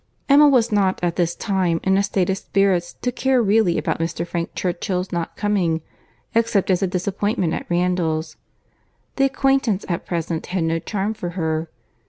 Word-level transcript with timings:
Emma 0.27 0.49
was 0.49 0.71
not 0.71 0.99
at 1.03 1.15
this 1.15 1.35
time 1.35 1.79
in 1.83 1.95
a 1.95 2.01
state 2.01 2.27
of 2.31 2.37
spirits 2.39 2.93
to 2.93 3.11
care 3.11 3.39
really 3.39 3.77
about 3.77 3.99
Mr. 3.99 4.25
Frank 4.25 4.55
Churchill's 4.55 5.11
not 5.11 5.37
coming, 5.37 5.81
except 6.33 6.71
as 6.71 6.81
a 6.81 6.87
disappointment 6.87 7.53
at 7.53 7.69
Randalls. 7.69 8.35
The 9.17 9.25
acquaintance 9.25 9.85
at 9.87 10.07
present 10.07 10.47
had 10.47 10.63
no 10.63 10.79
charm 10.79 11.13
for 11.13 11.29
her. 11.37 11.69